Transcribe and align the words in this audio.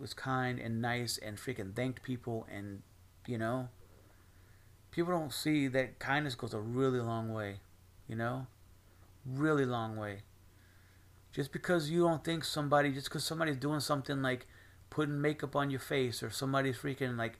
was 0.00 0.14
kind 0.14 0.58
and 0.58 0.80
nice 0.80 1.18
and 1.18 1.36
freaking 1.36 1.74
thanked 1.74 2.02
people 2.02 2.46
and 2.52 2.82
you 3.26 3.38
know 3.38 3.68
people 4.90 5.12
don't 5.12 5.32
see 5.32 5.68
that 5.68 5.98
kindness 5.98 6.34
goes 6.34 6.54
a 6.54 6.60
really 6.60 7.00
long 7.00 7.32
way 7.32 7.56
you 8.08 8.16
know 8.16 8.46
really 9.24 9.64
long 9.64 9.96
way. 9.96 10.22
Just 11.32 11.52
because 11.52 11.90
you 11.90 12.02
don't 12.02 12.24
think 12.24 12.44
somebody 12.44 12.92
just 12.92 13.08
because 13.08 13.24
somebody's 13.24 13.56
doing 13.56 13.80
something 13.80 14.20
like 14.22 14.46
putting 14.88 15.20
makeup 15.20 15.54
on 15.54 15.70
your 15.70 15.80
face 15.80 16.22
or 16.22 16.30
somebody's 16.30 16.76
freaking 16.76 17.16
like 17.16 17.38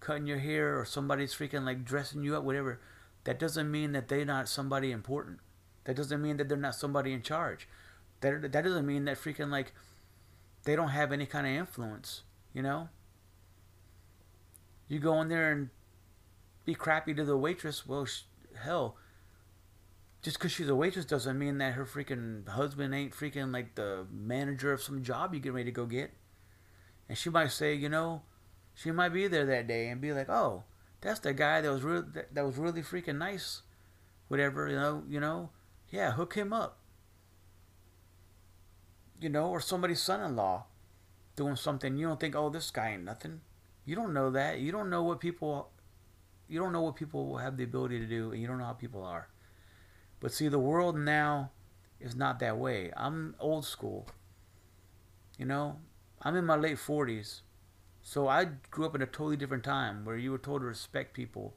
cutting 0.00 0.26
your 0.26 0.38
hair 0.38 0.78
or 0.78 0.84
somebody's 0.84 1.34
freaking 1.34 1.64
like 1.64 1.84
dressing 1.84 2.22
you 2.22 2.36
up 2.36 2.44
whatever 2.44 2.80
that 3.24 3.38
doesn't 3.38 3.70
mean 3.70 3.92
that 3.92 4.08
they're 4.08 4.24
not 4.24 4.48
somebody 4.48 4.90
important. 4.90 5.40
That 5.84 5.96
doesn't 5.96 6.22
mean 6.22 6.38
that 6.38 6.48
they're 6.48 6.56
not 6.56 6.74
somebody 6.74 7.12
in 7.12 7.22
charge. 7.22 7.68
That 8.20 8.52
that 8.52 8.64
doesn't 8.64 8.86
mean 8.86 9.04
that 9.04 9.18
freaking 9.18 9.50
like 9.50 9.72
they 10.64 10.76
don't 10.76 10.88
have 10.88 11.12
any 11.12 11.26
kind 11.26 11.46
of 11.46 11.52
influence 11.52 12.22
you 12.52 12.62
know? 12.62 12.88
You 14.88 14.98
go 14.98 15.20
in 15.20 15.28
there 15.28 15.52
and 15.52 15.68
be 16.64 16.74
crappy 16.74 17.14
to 17.14 17.24
the 17.24 17.36
waitress 17.36 17.86
well 17.86 18.04
sh- 18.04 18.22
hell 18.62 18.96
just 20.22 20.38
because 20.38 20.50
she's 20.50 20.68
a 20.68 20.74
waitress 20.74 21.04
doesn't 21.04 21.38
mean 21.38 21.58
that 21.58 21.74
her 21.74 21.84
freaking 21.84 22.48
husband 22.48 22.94
ain't 22.94 23.14
freaking 23.14 23.52
like 23.52 23.74
the 23.74 24.06
manager 24.10 24.72
of 24.72 24.82
some 24.82 25.02
job 25.02 25.32
you 25.32 25.40
get 25.40 25.52
ready 25.52 25.66
to 25.66 25.70
go 25.70 25.86
get. 25.86 26.10
And 27.08 27.16
she 27.16 27.30
might 27.30 27.52
say 27.52 27.74
you 27.74 27.88
know 27.88 28.22
she 28.74 28.90
might 28.90 29.10
be 29.10 29.28
there 29.28 29.46
that 29.46 29.68
day 29.68 29.88
and 29.88 30.00
be 30.00 30.12
like 30.12 30.28
oh 30.28 30.64
that's 31.00 31.20
the 31.20 31.32
guy 31.32 31.60
that 31.60 31.70
was 31.70 31.82
really 31.82 32.06
that, 32.14 32.34
that 32.34 32.44
was 32.44 32.56
really 32.56 32.82
freaking 32.82 33.18
nice 33.18 33.62
whatever 34.26 34.68
you 34.68 34.76
know 34.76 35.04
you 35.08 35.20
know? 35.20 35.50
Yeah 35.90 36.12
hook 36.12 36.34
him 36.34 36.52
up 36.52 36.78
you 39.20 39.28
know 39.28 39.48
or 39.48 39.60
somebody's 39.60 40.02
son-in-law 40.02 40.64
doing 41.36 41.56
something 41.56 41.96
you 41.96 42.06
don't 42.06 42.20
think 42.20 42.34
oh 42.34 42.50
this 42.50 42.70
guy 42.70 42.92
ain't 42.92 43.04
nothing. 43.04 43.40
You 43.84 43.94
don't 43.94 44.12
know 44.12 44.30
that. 44.30 44.58
You 44.58 44.70
don't 44.72 44.90
know 44.90 45.02
what 45.02 45.20
people 45.20 45.70
you 46.48 46.58
don't 46.58 46.72
know 46.72 46.82
what 46.82 46.96
people 46.96 47.38
have 47.38 47.56
the 47.56 47.64
ability 47.64 47.98
to 48.00 48.06
do 48.06 48.32
and 48.32 48.40
you 48.40 48.46
don't 48.46 48.58
know 48.58 48.64
how 48.64 48.72
people 48.72 49.02
are. 49.02 49.28
But 50.20 50.32
see 50.32 50.48
the 50.48 50.58
world 50.58 50.98
now 50.98 51.50
is 52.00 52.16
not 52.16 52.38
that 52.40 52.58
way. 52.58 52.92
I'm 52.96 53.34
old 53.38 53.64
school 53.64 54.08
you 55.38 55.46
know? 55.46 55.76
I'm 56.20 56.36
in 56.36 56.44
my 56.44 56.56
late 56.56 56.78
40s 56.78 57.42
so 58.02 58.26
i 58.26 58.46
grew 58.70 58.86
up 58.86 58.94
in 58.94 59.02
a 59.02 59.06
totally 59.06 59.36
different 59.36 59.64
time 59.64 60.04
where 60.04 60.16
you 60.16 60.30
were 60.30 60.38
told 60.38 60.62
to 60.62 60.66
respect 60.66 61.14
people 61.14 61.54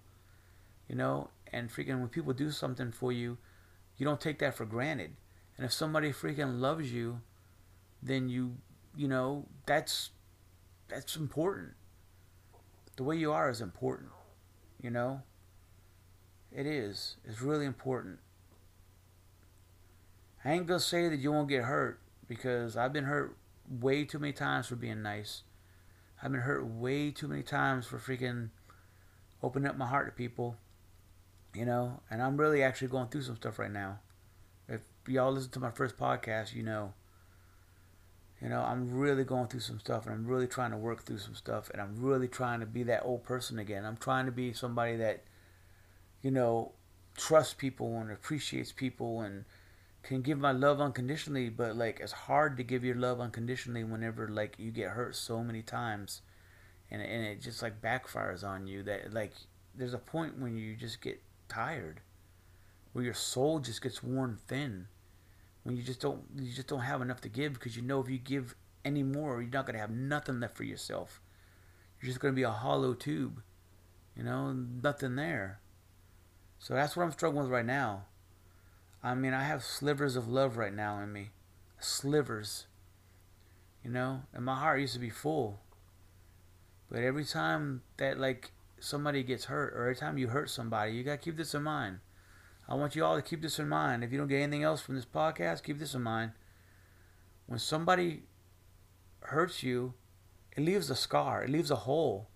you 0.87 0.95
know? 0.95 1.29
And 1.51 1.69
freaking 1.69 1.99
when 1.99 2.09
people 2.09 2.33
do 2.33 2.51
something 2.51 2.91
for 2.91 3.11
you 3.11 3.37
you 3.97 4.05
don't 4.05 4.21
take 4.21 4.39
that 4.39 4.55
for 4.55 4.65
granted. 4.65 5.11
And 5.57 5.65
if 5.65 5.73
somebody 5.73 6.11
freaking 6.11 6.59
loves 6.59 6.91
you 6.91 7.21
then 8.01 8.29
you 8.29 8.57
you 8.95 9.07
know 9.07 9.45
that's 9.65 10.11
that's 10.87 11.15
important. 11.15 11.73
The 12.97 13.03
way 13.03 13.17
you 13.17 13.31
are 13.31 13.49
is 13.49 13.61
important 13.61 14.11
you 14.81 14.89
know? 14.89 15.21
It 16.51 16.65
is. 16.65 17.15
It's 17.23 17.41
really 17.41 17.65
important. 17.65 18.19
I 20.43 20.51
ain't 20.53 20.65
gonna 20.65 20.79
say 20.79 21.07
that 21.07 21.19
you 21.19 21.31
won't 21.31 21.47
get 21.47 21.63
hurt 21.63 21.99
because 22.27 22.75
i've 22.77 22.93
been 22.93 23.03
hurt 23.03 23.37
way 23.69 24.05
too 24.05 24.17
many 24.17 24.33
times 24.33 24.67
for 24.67 24.75
being 24.75 25.01
nice. 25.01 25.43
I've 26.21 26.31
been 26.31 26.41
hurt 26.41 26.65
way 26.65 27.11
too 27.11 27.27
many 27.27 27.43
times 27.43 27.85
for 27.85 27.97
freaking 27.97 28.49
opening 29.43 29.69
up 29.69 29.77
my 29.77 29.87
heart 29.87 30.07
to 30.07 30.11
people 30.11 30.57
you 31.53 31.65
know? 31.65 31.99
And 32.09 32.21
i'm 32.21 32.37
really 32.37 32.63
actually 32.63 32.87
going 32.87 33.07
through 33.09 33.23
some 33.23 33.35
stuff 33.35 33.59
right 33.59 33.71
now. 33.71 33.99
If 34.67 34.81
y'all 35.07 35.31
listen 35.31 35.51
to 35.51 35.59
my 35.59 35.71
first 35.71 35.97
podcast 35.97 36.53
you 36.55 36.63
know 36.63 36.93
you 38.41 38.49
know, 38.49 38.61
I'm 38.61 38.91
really 38.91 39.23
going 39.23 39.47
through 39.47 39.59
some 39.59 39.79
stuff 39.79 40.05
and 40.05 40.15
I'm 40.15 40.25
really 40.25 40.47
trying 40.47 40.71
to 40.71 40.77
work 40.77 41.03
through 41.03 41.19
some 41.19 41.35
stuff 41.35 41.69
and 41.69 41.81
I'm 41.81 42.01
really 42.01 42.27
trying 42.27 42.59
to 42.61 42.65
be 42.65 42.83
that 42.83 43.03
old 43.03 43.23
person 43.23 43.59
again. 43.59 43.85
I'm 43.85 43.97
trying 43.97 44.25
to 44.25 44.31
be 44.31 44.51
somebody 44.51 44.97
that, 44.97 45.23
you 46.21 46.31
know, 46.31 46.71
trusts 47.15 47.53
people 47.53 47.99
and 47.99 48.11
appreciates 48.11 48.71
people 48.71 49.21
and 49.21 49.45
can 50.01 50.21
give 50.23 50.39
my 50.39 50.51
love 50.51 50.81
unconditionally, 50.81 51.49
but 51.49 51.75
like 51.75 51.99
it's 51.99 52.11
hard 52.11 52.57
to 52.57 52.63
give 52.63 52.83
your 52.83 52.95
love 52.95 53.19
unconditionally 53.19 53.83
whenever 53.83 54.27
like 54.27 54.55
you 54.57 54.71
get 54.71 54.89
hurt 54.89 55.15
so 55.15 55.43
many 55.43 55.61
times 55.61 56.21
and 56.91 57.01
and 57.01 57.25
it 57.25 57.41
just 57.41 57.61
like 57.61 57.81
backfires 57.81 58.43
on 58.43 58.67
you 58.67 58.83
that 58.83 59.13
like 59.13 59.33
there's 59.75 59.93
a 59.93 59.99
point 59.99 60.37
when 60.39 60.57
you 60.57 60.75
just 60.75 61.01
get 61.01 61.21
tired 61.47 62.01
where 62.91 63.05
your 63.05 63.13
soul 63.13 63.59
just 63.59 63.81
gets 63.81 64.03
worn 64.03 64.37
thin 64.47 64.87
when 65.63 65.77
you 65.77 65.83
just 65.83 65.99
don't 65.99 66.23
you 66.35 66.51
just 66.51 66.67
don't 66.67 66.81
have 66.81 67.01
enough 67.01 67.21
to 67.21 67.29
give 67.29 67.53
because 67.53 67.75
you 67.75 67.81
know 67.81 67.99
if 67.99 68.09
you 68.09 68.17
give 68.17 68.55
any 68.83 69.03
more 69.03 69.41
you're 69.41 69.51
not 69.51 69.65
going 69.65 69.75
to 69.75 69.79
have 69.79 69.91
nothing 69.91 70.39
left 70.39 70.57
for 70.57 70.63
yourself. 70.63 71.21
You're 71.99 72.07
just 72.07 72.19
going 72.19 72.33
to 72.33 72.35
be 72.35 72.43
a 72.43 72.51
hollow 72.51 72.93
tube 72.93 73.41
you 74.15 74.23
know 74.23 74.53
nothing 74.53 75.15
there. 75.15 75.59
So 76.59 76.73
that's 76.73 76.95
what 76.95 77.03
i'm 77.03 77.11
struggling 77.11 77.43
with 77.43 77.51
right 77.51 77.65
now. 77.65 78.05
I 79.03 79.15
mean 79.15 79.33
i 79.33 79.43
have 79.43 79.63
slivers 79.63 80.15
of 80.15 80.27
love 80.27 80.57
right 80.57 80.73
now 80.73 80.99
in 80.99 81.13
me. 81.13 81.29
Slivers. 81.79 82.67
You 83.83 83.91
know 83.91 84.23
and 84.33 84.45
my 84.45 84.55
heart 84.55 84.81
used 84.81 84.93
to 84.93 84.99
be 84.99 85.09
full. 85.09 85.59
But 86.89 87.03
every 87.03 87.25
time 87.25 87.83
that 87.97 88.19
like 88.19 88.51
somebody 88.79 89.23
gets 89.23 89.45
hurt 89.45 89.73
or 89.73 89.83
every 89.83 89.95
time 89.95 90.17
you 90.17 90.27
hurt 90.27 90.49
somebody 90.49 90.93
you 90.93 91.03
got 91.03 91.11
to 91.11 91.17
keep 91.17 91.37
this 91.37 91.53
in 91.53 91.63
mind 91.63 91.99
I 92.71 92.75
want 92.75 92.95
you 92.95 93.03
all 93.03 93.17
to 93.17 93.21
keep 93.21 93.41
this 93.41 93.59
in 93.59 93.67
mind. 93.67 94.01
If 94.01 94.13
you 94.13 94.17
don't 94.17 94.29
get 94.29 94.39
anything 94.39 94.63
else 94.63 94.79
from 94.79 94.95
this 94.95 95.03
podcast, 95.03 95.61
keep 95.61 95.77
this 95.77 95.93
in 95.93 96.03
mind. 96.03 96.31
When 97.45 97.59
somebody 97.59 98.23
hurts 99.19 99.61
you, 99.61 99.93
it 100.55 100.63
leaves 100.63 100.89
a 100.89 100.95
scar, 100.95 101.43
it 101.43 101.49
leaves 101.49 101.69
a 101.69 101.75
hole. 101.75 102.29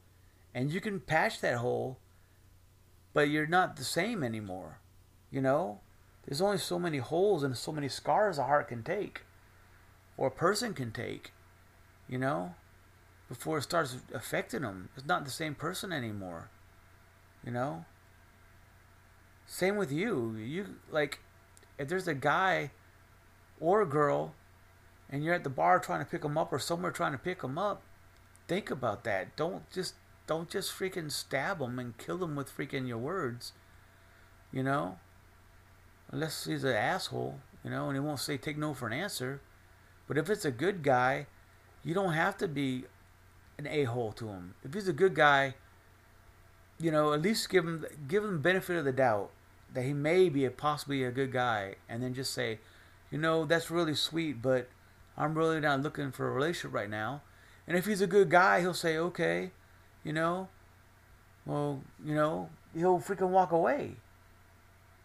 And 0.53 0.73
you 0.73 0.81
can 0.81 0.99
patch 0.99 1.39
that 1.39 1.59
hole, 1.59 1.99
but 3.13 3.29
you're 3.29 3.47
not 3.47 3.77
the 3.77 3.85
same 3.85 4.25
anymore. 4.25 4.81
You 5.31 5.39
know? 5.39 5.79
There's 6.25 6.41
only 6.41 6.57
so 6.57 6.79
many 6.79 6.97
holes 6.97 7.41
and 7.41 7.55
so 7.55 7.71
many 7.71 7.87
scars 7.87 8.37
a 8.37 8.43
heart 8.43 8.67
can 8.67 8.83
take, 8.83 9.21
or 10.17 10.27
a 10.27 10.31
person 10.31 10.73
can 10.73 10.91
take, 10.91 11.31
you 12.09 12.17
know, 12.17 12.55
before 13.29 13.59
it 13.59 13.63
starts 13.63 13.95
affecting 14.13 14.63
them. 14.63 14.89
It's 14.97 15.07
not 15.07 15.23
the 15.23 15.31
same 15.31 15.55
person 15.55 15.93
anymore, 15.93 16.49
you 17.45 17.53
know? 17.53 17.85
Same 19.45 19.75
with 19.75 19.91
you. 19.91 20.35
You 20.35 20.75
like 20.91 21.19
if 21.77 21.87
there's 21.87 22.07
a 22.07 22.13
guy 22.13 22.71
or 23.59 23.81
a 23.81 23.85
girl 23.85 24.33
and 25.09 25.23
you're 25.23 25.33
at 25.33 25.43
the 25.43 25.49
bar 25.49 25.79
trying 25.79 25.99
to 25.99 26.09
pick 26.09 26.21
them 26.21 26.37
up 26.37 26.51
or 26.51 26.59
somewhere 26.59 26.91
trying 26.91 27.11
to 27.11 27.17
pick 27.17 27.41
them 27.41 27.57
up, 27.57 27.81
think 28.47 28.71
about 28.71 29.03
that. 29.03 29.35
Don't 29.35 29.69
just 29.71 29.95
don't 30.27 30.49
just 30.49 30.71
freaking 30.71 31.11
stab 31.11 31.59
them 31.59 31.77
and 31.77 31.97
kill 31.97 32.17
them 32.17 32.35
with 32.35 32.55
freaking 32.55 32.87
your 32.87 32.97
words. 32.97 33.53
You 34.51 34.63
know? 34.63 34.99
Unless 36.11 36.45
he's 36.45 36.63
an 36.63 36.75
asshole, 36.75 37.39
you 37.63 37.69
know, 37.69 37.87
and 37.87 37.95
he 37.95 37.99
won't 37.99 38.19
say 38.19 38.37
take 38.37 38.57
no 38.57 38.73
for 38.73 38.87
an 38.87 38.93
answer. 38.93 39.41
But 40.07 40.17
if 40.17 40.29
it's 40.29 40.45
a 40.45 40.51
good 40.51 40.83
guy, 40.83 41.27
you 41.83 41.93
don't 41.93 42.13
have 42.13 42.37
to 42.37 42.47
be 42.47 42.85
an 43.57 43.67
a-hole 43.67 44.11
to 44.13 44.27
him. 44.27 44.55
If 44.63 44.73
he's 44.73 44.87
a 44.87 44.93
good 44.93 45.15
guy, 45.15 45.55
you 46.79 46.91
know, 46.91 47.13
at 47.13 47.21
least 47.21 47.49
give 47.49 47.65
him 47.65 47.85
give 48.07 48.23
him 48.23 48.41
benefit 48.41 48.77
of 48.77 48.85
the 48.85 48.91
doubt 48.91 49.31
that 49.73 49.83
he 49.83 49.93
may 49.93 50.29
be 50.29 50.45
a, 50.45 50.51
possibly 50.51 51.03
a 51.03 51.11
good 51.11 51.31
guy, 51.31 51.75
and 51.89 52.01
then 52.01 52.13
just 52.13 52.33
say, 52.33 52.59
you 53.11 53.17
know, 53.17 53.45
that's 53.45 53.69
really 53.69 53.95
sweet, 53.95 54.41
but 54.41 54.67
I'm 55.17 55.37
really 55.37 55.59
not 55.59 55.81
looking 55.81 56.11
for 56.11 56.27
a 56.27 56.31
relationship 56.31 56.73
right 56.73 56.89
now. 56.89 57.21
And 57.67 57.77
if 57.77 57.85
he's 57.85 58.01
a 58.01 58.07
good 58.07 58.29
guy, 58.29 58.61
he'll 58.61 58.73
say, 58.73 58.97
okay, 58.97 59.51
you 60.03 60.13
know, 60.13 60.49
well, 61.45 61.81
you 62.03 62.15
know, 62.15 62.49
he'll 62.75 62.99
freaking 62.99 63.29
walk 63.29 63.51
away. 63.51 63.95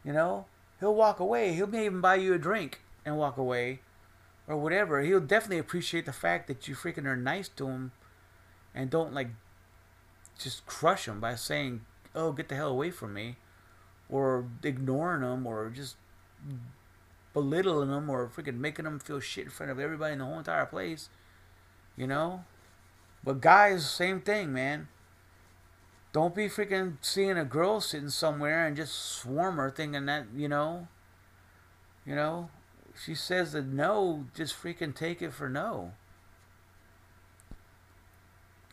You 0.04 0.12
know, 0.12 0.46
he'll 0.78 0.94
walk 0.94 1.20
away. 1.20 1.52
He'll 1.52 1.66
may 1.66 1.86
even 1.86 2.00
buy 2.00 2.16
you 2.16 2.34
a 2.34 2.38
drink 2.38 2.80
and 3.04 3.16
walk 3.16 3.36
away, 3.36 3.80
or 4.46 4.56
whatever. 4.56 5.02
He'll 5.02 5.20
definitely 5.20 5.58
appreciate 5.58 6.06
the 6.06 6.12
fact 6.12 6.48
that 6.48 6.68
you 6.68 6.74
freaking 6.74 7.06
are 7.06 7.16
nice 7.16 7.48
to 7.48 7.68
him, 7.68 7.92
and 8.74 8.90
don't 8.90 9.14
like 9.14 9.30
just 10.42 10.66
crush 10.66 11.06
them 11.06 11.20
by 11.20 11.34
saying, 11.34 11.84
"Oh, 12.14 12.32
get 12.32 12.48
the 12.48 12.56
hell 12.56 12.70
away 12.70 12.90
from 12.90 13.14
me." 13.14 13.36
or 14.10 14.46
ignoring 14.62 15.22
them 15.22 15.46
or 15.46 15.70
just 15.70 15.96
belittling 17.32 17.90
them 17.90 18.10
or 18.10 18.28
freaking 18.28 18.58
making 18.58 18.84
them 18.84 18.98
feel 18.98 19.20
shit 19.20 19.44
in 19.44 19.50
front 19.50 19.70
of 19.70 19.78
everybody 19.78 20.12
in 20.12 20.18
the 20.18 20.24
whole 20.24 20.38
entire 20.38 20.66
place. 20.66 21.08
You 21.96 22.06
know? 22.06 22.44
But 23.22 23.40
guys, 23.40 23.88
same 23.88 24.20
thing, 24.20 24.52
man. 24.52 24.88
Don't 26.12 26.34
be 26.34 26.48
freaking 26.48 26.96
seeing 27.00 27.38
a 27.38 27.44
girl 27.44 27.80
sitting 27.80 28.08
somewhere 28.08 28.66
and 28.66 28.76
just 28.76 28.94
swarm 28.94 29.56
her 29.56 29.70
thinking 29.70 30.06
that, 30.06 30.26
you 30.34 30.48
know, 30.48 30.88
you 32.04 32.16
know, 32.16 32.50
she 33.04 33.14
says 33.14 33.52
that 33.52 33.66
no, 33.66 34.26
just 34.34 34.60
freaking 34.60 34.94
take 34.94 35.22
it 35.22 35.32
for 35.32 35.48
no. 35.48 35.92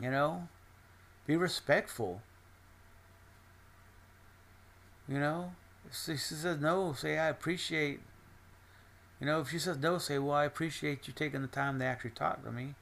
You 0.01 0.09
know? 0.09 0.47
Be 1.27 1.35
respectful. 1.37 2.21
You 5.07 5.19
know, 5.19 5.53
if 5.89 5.95
she 5.95 6.17
says 6.17 6.59
no, 6.59 6.93
say 6.93 7.17
I 7.17 7.27
appreciate. 7.29 8.01
You 9.19 9.25
know, 9.27 9.41
if 9.41 9.49
she 9.49 9.59
says 9.59 9.77
no, 9.77 9.97
say 9.97 10.19
well 10.19 10.35
I 10.35 10.45
appreciate 10.45 11.07
you 11.07 11.13
taking 11.13 11.41
the 11.41 11.47
time 11.47 11.79
to 11.79 11.85
actually 11.85 12.11
talk 12.11 12.43
to 12.43 12.51
me. 12.51 12.75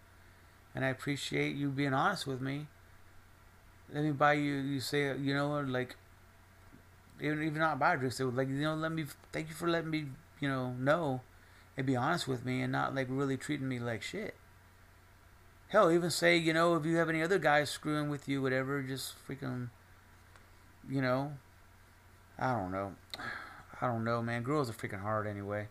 and 0.76 0.86
I 0.86 0.90
appreciate 0.90 1.56
you 1.56 1.70
being 1.70 1.94
honest 1.94 2.28
with 2.28 2.42
me. 2.42 2.68
Let 3.94 4.04
me 4.04 4.12
buy 4.12 4.34
you. 4.34 4.56
You 4.56 4.80
say, 4.80 5.18
you 5.18 5.34
know, 5.34 5.60
like 5.62 5.96
even 7.22 7.42
even 7.44 7.60
not 7.60 7.80
buy 7.80 7.94
a 7.96 7.98
drink. 7.98 8.14
Say, 8.14 8.24
like, 8.24 8.48
you 8.50 8.56
know, 8.56 8.76
let 8.76 8.92
me. 8.92 9.06
Thank 9.32 9.50
you 9.50 9.56
for 9.56 9.70
letting 9.70 9.90
me, 9.90 10.06
you 10.40 10.50
know, 10.50 10.74
know, 10.74 11.22
and 11.78 11.86
be 11.86 11.96
honest 11.96 12.28
with 12.28 12.46
me, 12.46 12.62
and 12.62 12.72
not 12.72 12.96
like 12.96 13.08
really 13.10 13.38
treating 13.38 13.68
me 13.68 13.80
like 13.80 14.02
shit. 14.02 14.36
Hell, 15.70 15.92
even 15.92 16.12
say, 16.12 16.38
you 16.38 16.54
know, 16.54 16.76
if 16.76 16.86
you 16.86 16.96
have 16.98 17.10
any 17.10 17.24
other 17.24 17.40
guys 17.40 17.70
screwing 17.70 18.10
with 18.10 18.30
you, 18.30 18.42
whatever, 18.42 18.82
just 18.84 19.16
freaking, 19.28 19.70
you 20.90 21.02
know, 21.02 21.34
I 22.38 22.54
don't 22.54 22.72
know. 22.72 22.94
I 23.82 23.88
don't 23.88 24.04
know, 24.04 24.22
man. 24.22 24.44
Girls 24.44 24.70
are 24.70 24.74
freaking 24.74 25.02
hard 25.02 25.28
anyway. 25.28 25.68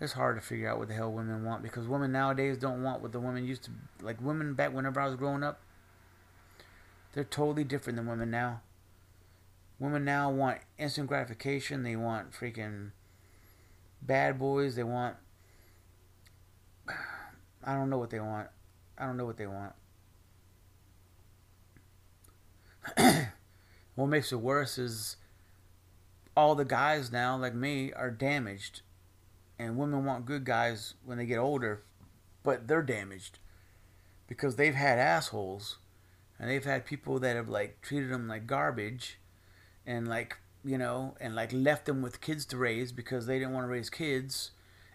It's 0.00 0.12
hard 0.12 0.36
to 0.36 0.42
figure 0.42 0.68
out 0.68 0.78
what 0.78 0.88
the 0.88 0.94
hell 0.94 1.10
women 1.10 1.44
want 1.44 1.62
because 1.62 1.88
women 1.88 2.12
nowadays 2.12 2.56
don't 2.56 2.82
want 2.82 3.02
what 3.02 3.12
the 3.12 3.20
women 3.20 3.44
used 3.44 3.64
to 3.64 3.70
like. 4.00 4.20
Women 4.20 4.54
back 4.54 4.72
whenever 4.72 5.00
I 5.00 5.06
was 5.06 5.16
growing 5.16 5.42
up, 5.42 5.60
they're 7.12 7.24
totally 7.24 7.64
different 7.64 7.96
than 7.96 8.06
women 8.06 8.30
now. 8.30 8.60
Women 9.80 10.04
now 10.04 10.30
want 10.30 10.58
instant 10.78 11.08
gratification. 11.08 11.82
They 11.82 11.96
want 11.96 12.32
freaking 12.32 12.90
bad 14.02 14.38
boys. 14.38 14.76
They 14.76 14.84
want. 14.84 15.16
I 17.64 17.74
don't 17.74 17.90
know 17.90 17.98
what 17.98 18.10
they 18.10 18.20
want. 18.20 18.48
I 18.98 19.06
don't 19.06 19.16
know 19.16 19.24
what 19.24 19.36
they 19.36 19.46
want. 19.46 19.72
what 23.94 24.06
makes 24.06 24.32
it 24.32 24.40
worse 24.40 24.76
is 24.76 25.16
all 26.36 26.54
the 26.54 26.64
guys 26.64 27.12
now, 27.12 27.36
like 27.36 27.54
me, 27.54 27.92
are 27.92 28.10
damaged. 28.10 28.82
And 29.58 29.76
women 29.76 30.04
want 30.04 30.26
good 30.26 30.44
guys 30.44 30.94
when 31.04 31.18
they 31.18 31.26
get 31.26 31.38
older, 31.38 31.82
but 32.42 32.68
they're 32.68 32.82
damaged 32.82 33.38
because 34.28 34.56
they've 34.56 34.74
had 34.74 34.98
assholes 34.98 35.78
and 36.38 36.48
they've 36.48 36.64
had 36.64 36.86
people 36.86 37.18
that 37.18 37.34
have 37.34 37.48
like 37.48 37.80
treated 37.80 38.10
them 38.10 38.28
like 38.28 38.46
garbage 38.46 39.18
and 39.86 40.06
like 40.06 40.36
you 40.64 40.78
know 40.78 41.16
and 41.20 41.34
like 41.34 41.52
left 41.52 41.86
them 41.86 42.02
with 42.02 42.20
kids 42.20 42.44
to 42.44 42.56
raise 42.56 42.92
because 42.92 43.26
they 43.26 43.38
didn't 43.38 43.54
want 43.54 43.64
to 43.64 43.68
raise 43.68 43.90
kids 43.90 44.52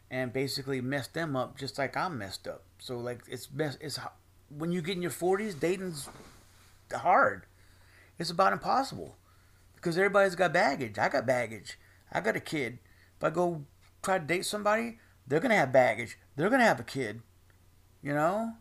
and 0.09 0.31
basically 0.31 0.81
messed 0.81 1.13
them 1.13 1.35
up 1.35 1.57
just 1.57 1.77
like 1.77 1.97
I'm 1.97 2.17
messed 2.17 2.47
up. 2.47 2.63
So 2.79 2.97
like 2.97 3.21
it's 3.27 3.47
best 3.47 3.77
it's 3.81 3.99
when 4.49 4.71
you 4.71 4.81
get 4.81 4.95
in 4.95 5.01
your 5.01 5.11
40s 5.11 5.59
dating's 5.59 6.09
hard. 6.93 7.45
It's 8.19 8.29
about 8.29 8.53
impossible 8.53 9.15
because 9.75 9.97
everybody's 9.97 10.35
got 10.35 10.53
baggage. 10.53 10.97
I 10.97 11.09
got 11.09 11.25
baggage. 11.25 11.79
I 12.11 12.21
got 12.21 12.35
a 12.35 12.39
kid. 12.39 12.79
If 13.17 13.23
I 13.23 13.29
go 13.29 13.63
try 14.01 14.19
to 14.19 14.25
date 14.25 14.45
somebody, 14.45 14.99
they're 15.27 15.39
gonna 15.39 15.55
have 15.55 15.71
baggage. 15.71 16.17
They're 16.35 16.49
gonna 16.49 16.63
have 16.63 16.79
a 16.79 16.83
kid. 16.83 17.21
You 18.01 18.13
know? 18.13 18.53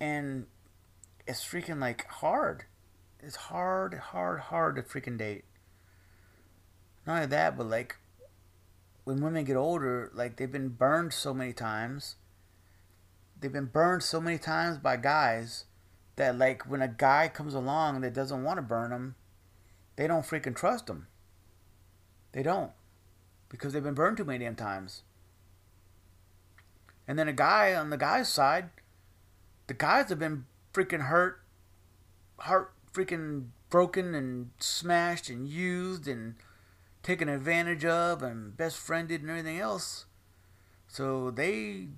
And 0.00 0.46
it's 1.26 1.44
freaking 1.44 1.80
like 1.80 2.06
hard. 2.06 2.64
It's 3.20 3.36
hard, 3.36 3.94
hard, 3.94 4.40
hard 4.40 4.76
to 4.76 4.82
freaking 4.82 5.18
date. 5.18 5.44
Not 7.06 7.16
only 7.16 7.26
that, 7.26 7.56
but 7.56 7.68
like 7.68 7.96
when 9.08 9.22
women 9.22 9.42
get 9.46 9.56
older, 9.56 10.10
like 10.12 10.36
they've 10.36 10.52
been 10.52 10.68
burned 10.68 11.14
so 11.14 11.32
many 11.32 11.54
times. 11.54 12.16
They've 13.40 13.50
been 13.50 13.64
burned 13.64 14.02
so 14.02 14.20
many 14.20 14.36
times 14.36 14.76
by 14.76 14.98
guys 14.98 15.64
that 16.16 16.36
like 16.36 16.68
when 16.68 16.82
a 16.82 16.88
guy 16.88 17.28
comes 17.28 17.54
along 17.54 18.02
that 18.02 18.12
doesn't 18.12 18.44
want 18.44 18.58
to 18.58 18.62
burn 18.62 18.90
them, 18.90 19.14
they 19.96 20.06
don't 20.06 20.26
freaking 20.26 20.54
trust 20.54 20.88
them. 20.88 21.06
They 22.32 22.42
don't. 22.42 22.72
Because 23.48 23.72
they've 23.72 23.82
been 23.82 23.94
burned 23.94 24.18
too 24.18 24.26
many 24.26 24.44
damn 24.44 24.54
times. 24.54 25.04
And 27.06 27.18
then 27.18 27.28
a 27.28 27.32
guy 27.32 27.74
on 27.74 27.88
the 27.88 27.96
guy's 27.96 28.28
side, 28.28 28.68
the 29.68 29.74
guys 29.74 30.10
have 30.10 30.18
been 30.18 30.44
freaking 30.74 31.06
hurt, 31.06 31.40
heart 32.40 32.74
freaking 32.92 33.46
broken 33.70 34.14
and 34.14 34.50
smashed 34.58 35.30
and 35.30 35.48
used 35.48 36.06
and 36.06 36.34
taken 37.08 37.28
advantage 37.28 37.84
of 37.84 38.22
and 38.22 38.56
best 38.56 38.76
friended 38.76 39.22
and 39.22 39.30
everything 39.30 39.58
else. 39.58 40.04
So 40.86 41.30
they 41.30 41.88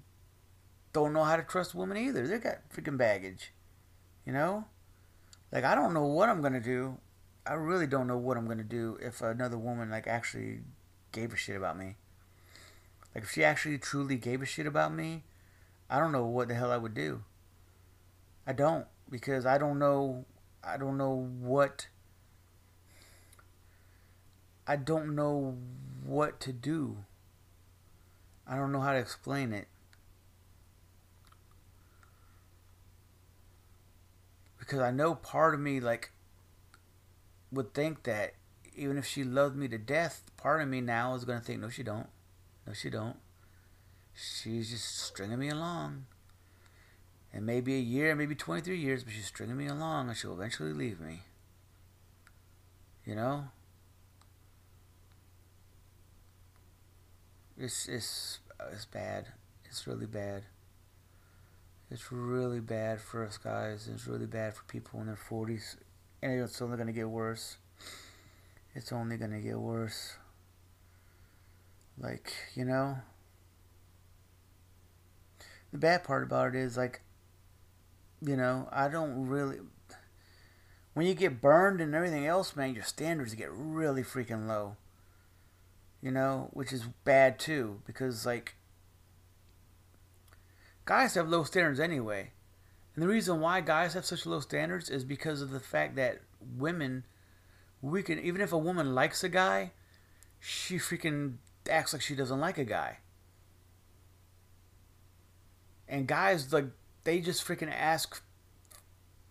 don't 0.93 1.13
know 1.13 1.25
how 1.25 1.37
to 1.37 1.43
trust 1.43 1.75
women 1.75 1.97
either. 1.97 2.27
They 2.27 2.39
got 2.39 2.71
freaking 2.75 2.97
baggage. 2.97 3.53
You 4.25 4.33
know? 4.33 4.65
Like 5.53 5.65
I 5.65 5.75
don't 5.75 5.93
know 5.93 6.07
what 6.07 6.29
I'm 6.29 6.41
gonna 6.41 6.61
do 6.61 6.99
I 7.47 7.55
really 7.55 7.87
don't 7.87 8.07
know 8.07 8.17
what 8.17 8.37
I'm 8.37 8.47
gonna 8.47 8.63
do 8.63 8.99
if 9.03 9.23
another 9.23 9.59
woman 9.59 9.91
like 9.91 10.07
actually 10.07 10.61
gave 11.11 11.33
a 11.33 11.37
shit 11.37 11.57
about 11.57 11.77
me. 11.77 11.97
Like 13.13 13.25
if 13.25 13.33
she 13.33 13.43
actually 13.43 13.79
truly 13.79 14.17
gave 14.17 14.43
a 14.43 14.47
shit 14.47 14.67
about 14.67 14.95
me, 14.95 15.25
I 15.89 15.99
don't 15.99 16.13
know 16.13 16.27
what 16.27 16.47
the 16.47 16.55
hell 16.55 16.71
I 16.71 16.77
would 16.77 16.95
do. 16.95 17.25
I 18.47 18.53
don't 18.53 18.87
because 19.11 19.47
I 19.47 19.59
don't 19.59 19.81
know 19.81 20.27
I 20.63 20.77
don't 20.77 20.97
know 20.97 21.29
what 21.41 21.89
I 24.71 24.77
don't 24.77 25.17
know 25.17 25.57
what 26.07 26.39
to 26.43 26.53
do. 26.53 26.99
I 28.47 28.55
don't 28.55 28.71
know 28.71 28.79
how 28.79 28.93
to 28.93 29.01
explain 29.01 29.53
it. 29.53 29.67
Because 34.61 34.79
I 34.79 34.93
know 34.93 35.17
part 35.17 35.55
of 35.55 35.61
me 35.61 35.81
like 35.81 36.13
would 37.51 37.75
think 37.75 38.05
that 38.05 38.35
even 38.77 38.97
if 38.97 39.05
she 39.05 39.25
loved 39.25 39.57
me 39.57 39.67
to 39.67 39.77
death, 39.77 40.31
part 40.37 40.63
of 40.63 40.69
me 40.69 40.81
now 40.81 41.17
is 41.17 41.25
gonna 41.25 41.41
think, 41.41 41.61
no, 41.61 41.69
she 41.69 41.83
don't. 41.83 42.07
No, 42.65 42.73
she 42.73 42.91
don't. 42.91 43.17
She's 44.15 44.71
just 44.71 45.01
stringing 45.01 45.41
me 45.41 45.49
along. 45.49 46.07
And 47.33 47.45
maybe 47.45 47.75
a 47.75 47.81
year, 47.81 48.15
maybe 48.15 48.37
23 48.37 48.79
years, 48.79 49.03
but 49.03 49.15
she's 49.15 49.27
stringing 49.27 49.57
me 49.57 49.67
along 49.67 50.07
and 50.07 50.17
she'll 50.17 50.33
eventually 50.33 50.73
leave 50.73 51.01
me. 51.01 51.23
You 53.05 53.17
know? 53.17 53.49
It's, 57.61 57.89
it's, 57.89 58.39
uh, 58.59 58.65
it's 58.73 58.87
bad. 58.87 59.27
It's 59.67 59.87
really 59.87 60.07
bad. 60.07 60.45
It's 61.91 62.11
really 62.11 62.61
bad 62.61 63.01
for 63.01 63.27
us 63.27 63.37
guys. 63.37 63.89
It's 63.93 64.07
really 64.07 64.27
bad 64.27 64.55
for 64.55 64.65
people 64.65 65.01
in 65.01 65.07
their 65.07 65.19
40s 65.29 65.77
and 66.23 66.41
it's 66.41 66.63
only 66.63 66.77
going 66.77 66.87
to 66.87 66.93
get 66.93 67.09
worse. 67.09 67.59
It's 68.75 68.93
only 68.93 69.17
going 69.17 69.33
to 69.33 69.41
get 69.41 69.59
worse. 69.59 70.17
Like, 71.99 72.33
you 72.55 72.65
know? 72.65 72.97
The 75.73 75.79
bad 75.79 76.03
part 76.03 76.23
about 76.23 76.55
it 76.55 76.57
is, 76.57 76.77
like, 76.77 77.03
you 78.21 78.37
know, 78.37 78.69
I 78.73 78.89
don't 78.89 79.29
really. 79.29 79.59
When 80.95 81.07
you 81.07 81.15
get 81.15 81.41
burned 81.41 81.81
and 81.81 81.95
everything 81.95 82.27
else, 82.27 82.57
man, 82.57 82.75
your 82.75 82.85
standards 82.85 83.35
get 83.35 83.51
really 83.53 84.03
freaking 84.03 84.49
low. 84.49 84.77
You 86.03 86.11
know, 86.11 86.49
which 86.53 86.73
is 86.73 86.85
bad 87.05 87.39
too, 87.39 87.83
because, 87.87 88.25
like, 88.25 88.57
guys 90.87 91.15
have 91.15 91.29
low 91.29 91.45
standards 91.45 91.79
anyway. 91.79 92.31
And 92.95 93.03
the 93.03 93.09
reason 93.09 93.41
why 93.41 93.61
guys 93.61 93.95
have 93.95 94.05
such 94.05 94.27
low 94.27 94.41
standards 94.41 94.91
is 94.91 95.05
because 95.05 95.43
of 95.43 95.51
the 95.51 95.61
fact 95.61 95.97
that 95.97 96.21
women, 96.57 97.05
we 97.83 98.03
can 98.03 98.19
even 98.19 98.41
if 98.41 98.53
a 98.53 98.59
woman 98.59 98.95
likes 98.95 99.23
a 99.23 99.29
guy, 99.29 99.73
she 100.41 100.77
freaking 100.77 101.35
acts 101.71 101.93
like 101.93 102.03
she 102.03 102.15
doesn't 102.15 102.41
like 102.41 102.59
a 102.59 102.65
guy. 102.65 102.99
And 105.89 106.07
guys 106.07 106.53
like 106.53 106.67
they 107.05 107.21
just 107.21 107.47
freaking 107.47 107.73
ask 107.73 108.23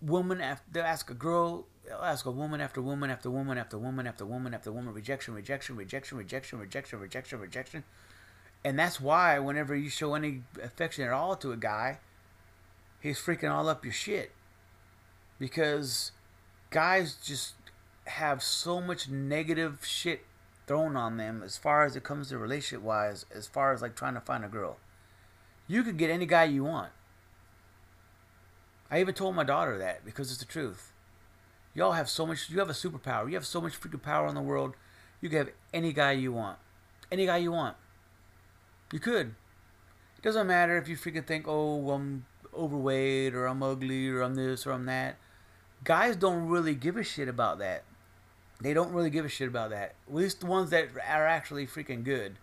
woman 0.02 0.42
after 0.42 0.64
they 0.72 0.80
ask 0.82 1.10
a 1.10 1.14
girl 1.14 1.68
ask 2.02 2.26
a 2.26 2.32
woman 2.32 2.62
after 2.62 2.82
woman 2.82 3.10
after 3.10 3.30
woman 3.30 3.58
after 3.58 3.78
woman 3.78 4.08
after 4.08 4.26
woman 4.26 4.54
after 4.54 4.72
woman 4.72 4.94
rejection 4.94 5.34
rejection 5.34 5.76
rejection 5.76 6.18
rejection 6.18 6.60
rejection 6.60 7.00
rejection 7.00 7.40
rejection. 7.40 7.84
And 8.64 8.78
that's 8.78 9.00
why 9.00 9.40
whenever 9.40 9.76
you 9.76 9.90
show 9.90 10.16
any 10.16 10.44
affection 10.62 11.06
at 11.06 11.14
all 11.14 11.36
to 11.38 11.52
a 11.52 11.58
guy 11.58 12.00
he's 13.00 13.20
freaking 13.20 13.52
all 13.52 13.70
up 13.70 13.84
your 13.84 13.94
shit. 13.94 14.32
Because 15.40 16.12
guys 16.70 17.16
just 17.24 17.54
have 18.06 18.44
so 18.44 18.82
much 18.82 19.10
negative 19.10 19.86
shit 19.86 20.26
thrown 20.68 20.96
on 20.96 21.18
them 21.18 21.42
as 21.44 21.58
far 21.58 21.86
as 21.86 21.96
it 21.96 22.04
comes 22.04 22.30
to 22.30 22.38
relationship 22.38 22.84
wise 22.84 23.26
as 23.34 23.48
far 23.48 23.74
as 23.74 23.82
like 23.82 23.96
trying 23.96 24.14
to 24.14 24.22
find 24.22 24.44
a 24.44 24.50
girl. 24.50 24.78
You 25.68 25.84
could 25.84 25.98
get 25.98 26.10
any 26.10 26.26
guy 26.26 26.46
you 26.46 26.64
want. 26.64 26.92
I 28.92 29.00
even 29.00 29.14
told 29.14 29.36
my 29.36 29.44
daughter 29.44 29.78
that 29.78 30.04
because 30.04 30.32
it's 30.32 30.40
the 30.40 30.46
truth 30.46 30.92
y'all 31.74 31.94
have 31.94 32.10
so 32.10 32.26
much 32.26 32.50
you 32.50 32.60
have 32.60 32.70
a 32.70 32.74
superpower 32.74 33.28
you 33.28 33.36
have 33.36 33.46
so 33.46 33.62
much 33.62 33.80
freaking 33.80 34.02
power 34.02 34.28
in 34.28 34.36
the 34.36 34.42
world 34.42 34.74
you 35.22 35.30
can 35.30 35.40
have 35.40 35.52
any 35.74 35.94
guy 35.94 36.12
you 36.12 36.32
want 36.32 36.58
any 37.12 37.26
guy 37.26 37.38
you 37.38 37.52
want 37.52 37.76
you 38.92 39.00
could 39.00 39.36
it 40.18 40.24
doesn't 40.24 40.48
matter 40.48 40.78
if 40.78 40.88
you 40.88 40.96
freaking 40.96 41.26
think 41.26 41.46
oh 41.48 41.92
i'm 41.92 42.26
overweight 42.54 43.34
or 43.34 43.46
I'm 43.46 43.64
ugly 43.64 44.10
or 44.10 44.22
I'm 44.22 44.36
this 44.36 44.66
or 44.66 44.72
I'm 44.72 44.86
that. 44.86 45.18
Guys 45.84 46.16
don't 46.16 46.48
really 46.48 46.76
give 46.76 46.98
a 46.98 47.04
shit 47.04 47.28
about 47.28 47.60
that. 47.60 47.84
They 48.62 48.74
don't 48.74 48.92
really 48.92 49.10
give 49.10 49.26
a 49.26 49.30
shit 49.30 49.48
about 49.48 49.70
that. 49.70 49.96
At 50.08 50.14
least 50.14 50.42
the 50.42 50.48
ones 50.48 50.70
that 50.72 50.90
are 50.96 51.28
actually 51.28 51.66
freaking 51.66 52.04
good. 52.04 52.38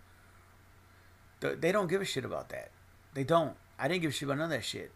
They 1.40 1.70
don't 1.70 1.88
give 1.88 2.00
a 2.00 2.06
shit 2.06 2.24
about 2.24 2.48
that. 2.48 2.70
They 3.12 3.24
don't. 3.24 3.56
I 3.78 3.88
didn't 3.88 4.02
give 4.02 4.10
a 4.10 4.14
shit 4.14 4.26
about 4.26 4.38
none 4.38 4.44
of 4.46 4.50
that 4.50 4.64
shit. 4.64 4.90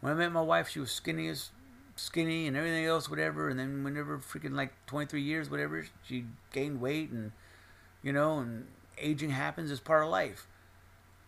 When 0.00 0.12
I 0.12 0.16
met 0.16 0.32
my 0.32 0.42
wife, 0.42 0.68
she 0.68 0.80
was 0.80 0.90
skinny 0.90 1.28
as 1.28 1.50
skinny 2.00 2.46
and 2.46 2.56
everything 2.56 2.84
else, 2.84 3.08
whatever. 3.08 3.48
And 3.48 3.58
then 3.58 3.84
whenever 3.84 4.18
freaking 4.18 4.54
like 4.54 4.72
23 4.86 5.20
years, 5.20 5.50
whatever, 5.50 5.86
she 6.06 6.24
gained 6.52 6.80
weight 6.80 7.10
and, 7.10 7.32
you 8.02 8.12
know, 8.12 8.38
and 8.38 8.66
aging 8.98 9.30
happens 9.30 9.70
as 9.70 9.80
part 9.80 10.02
of 10.02 10.10
life. 10.10 10.46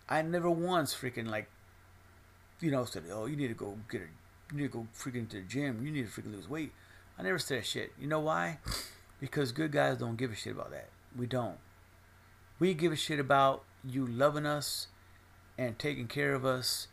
I 0.09 0.21
never 0.21 0.49
once 0.49 0.93
freaking 0.93 1.29
like, 1.29 1.49
you 2.59 2.71
know, 2.71 2.85
said, 2.85 3.03
oh, 3.11 3.25
you 3.25 3.35
need 3.35 3.49
to 3.49 3.53
go 3.53 3.77
get 3.89 4.01
a, 4.01 4.05
you 4.51 4.61
need 4.61 4.71
to 4.71 4.77
go 4.77 4.87
freaking 4.95 5.29
to 5.29 5.37
the 5.37 5.43
gym. 5.43 5.85
You 5.85 5.91
need 5.91 6.13
to 6.13 6.21
freaking 6.21 6.33
lose 6.33 6.49
weight. 6.49 6.71
I 7.17 7.23
never 7.23 7.39
said 7.39 7.65
shit. 7.65 7.91
You 7.99 8.07
know 8.07 8.19
why? 8.19 8.59
Because 9.19 9.51
good 9.51 9.71
guys 9.71 9.97
don't 9.97 10.17
give 10.17 10.31
a 10.31 10.35
shit 10.35 10.53
about 10.53 10.71
that. 10.71 10.89
We 11.17 11.27
don't. 11.27 11.57
We 12.59 12.73
give 12.73 12.91
a 12.91 12.95
shit 12.95 13.19
about 13.19 13.63
you 13.83 14.05
loving 14.05 14.45
us 14.45 14.87
and 15.57 15.77
taking 15.77 16.07
care 16.07 16.33
of 16.33 16.45
us 16.45 16.87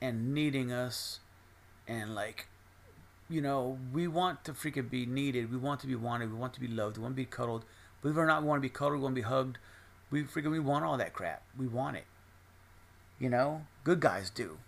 and 0.00 0.32
needing 0.34 0.72
us 0.72 1.20
and 1.86 2.14
like 2.14 2.48
you 3.28 3.40
know 3.40 3.78
we 3.92 4.08
want 4.08 4.44
to 4.44 4.52
freaking 4.52 4.90
be 4.90 5.06
needed. 5.06 5.50
We 5.50 5.58
want 5.58 5.80
to 5.80 5.86
be 5.86 5.94
wanted. 5.94 6.32
We 6.32 6.38
want 6.38 6.54
to 6.54 6.60
be 6.60 6.68
loved. 6.68 6.96
We 6.96 7.02
want 7.02 7.14
to 7.14 7.22
be 7.22 7.24
cuddled. 7.24 7.64
It 8.04 8.16
or 8.16 8.26
not 8.26 8.42
we 8.42 8.48
want 8.48 8.58
to 8.58 8.68
be 8.68 8.72
cuddled. 8.72 8.94
We 8.94 9.02
want 9.02 9.14
to 9.16 9.22
be 9.22 9.28
hugged. 9.28 9.58
We 10.10 10.22
freaking 10.22 10.50
we 10.50 10.60
want 10.60 10.84
all 10.84 10.96
that 10.96 11.12
crap. 11.12 11.42
We 11.56 11.66
want 11.66 11.96
it. 11.96 12.04
You 13.18 13.28
know? 13.28 13.62
Good 13.84 14.00
guys 14.00 14.30
do. 14.30 14.58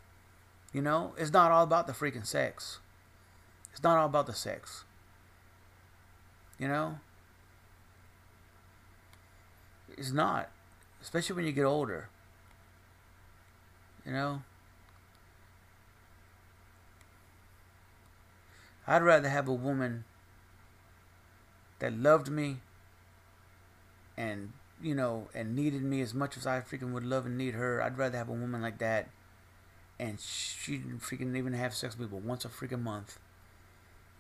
You 0.73 0.83
know? 0.83 1.15
It's 1.17 1.33
not 1.33 1.53
all 1.53 1.63
about 1.63 1.87
the 1.87 1.93
freaking 1.93 2.27
sex. 2.27 2.81
It's 3.73 3.83
not 3.83 3.97
all 3.97 4.07
about 4.07 4.27
the 4.27 4.35
sex. 4.35 4.85
You 6.59 6.69
know? 6.69 6.99
It's 9.97 10.13
not. 10.13 10.51
Especially 11.01 11.37
when 11.37 11.47
you 11.47 11.53
get 11.53 11.65
older. 11.65 12.09
You 14.05 14.13
know? 14.13 14.43
I'd 18.91 19.03
rather 19.03 19.29
have 19.29 19.47
a 19.47 19.55
woman 19.55 20.03
that 21.79 21.97
loved 21.97 22.29
me 22.29 22.57
and, 24.17 24.53
you 24.83 24.97
know, 24.97 25.29
and 25.33 25.55
needed 25.55 25.85
me 25.85 26.01
as 26.01 26.13
much 26.13 26.37
as 26.37 26.45
I 26.45 26.61
freaking 26.61 26.93
would 26.93 27.05
love 27.05 27.25
and 27.25 27.39
need 27.39 27.55
her. 27.55 27.81
I'd 27.81 27.97
rather 27.97 28.19
have 28.19 28.29
a 28.29 28.33
woman 28.33 28.61
like 28.61 28.79
that 28.79 29.09
and 30.01 30.19
she 30.19 30.79
didn't 30.79 31.03
freaking 31.03 31.37
even 31.37 31.53
have 31.53 31.73
sex 31.73 31.97
with 31.97 32.11
me 32.11 32.19
but 32.19 32.27
once 32.27 32.45
a 32.45 32.49
freaking 32.49 32.83
month. 32.83 33.21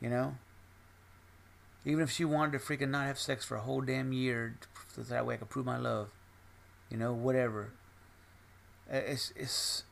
You 0.01 0.09
know? 0.09 0.37
Even 1.85 2.05
if 2.05 2.13
she 2.13 2.25
wanted 2.25 2.53
to 2.53 2.59
freaking 2.65 2.91
not 2.91 3.09
have 3.09 3.19
sex 3.19 3.45
for 3.45 3.57
a 3.57 3.63
whole 3.63 3.81
damn 3.81 4.13
year 4.13 4.57
so 4.95 5.03
that 5.03 5.27
way 5.27 5.35
I 5.35 5.39
could 5.39 5.51
prove 5.51 5.67
my 5.67 5.79
love. 5.79 6.11
You 6.89 6.97
know, 6.97 7.13
whatever. 7.13 7.73
It's 8.89 9.33
it's 9.35 9.83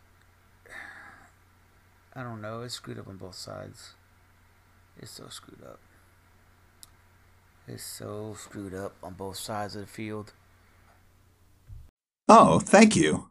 I 2.15 2.23
don't 2.23 2.41
know. 2.41 2.63
It's 2.63 2.75
screwed 2.75 3.01
up 3.01 3.09
on 3.09 3.17
both 3.17 3.35
sides. 3.35 3.95
It's 5.01 5.13
so 5.13 5.29
screwed 5.29 5.63
up. 5.63 5.81
It's 7.67 7.85
so 7.85 8.35
screwed 8.39 8.75
up 8.75 8.95
on 9.03 9.15
both 9.15 9.37
sides 9.37 9.77
of 9.77 9.83
the 9.83 9.87
field. 9.87 10.33
Oh, 12.29 12.59
thank 12.59 12.97
you. 12.97 13.29